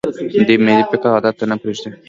دوی 0.47 0.57
ملي 0.65 0.83
فکر 0.91 1.07
او 1.09 1.13
وحدت 1.15 1.35
ته 1.39 1.45
نه 1.51 1.55
پرېږدي. 1.61 1.89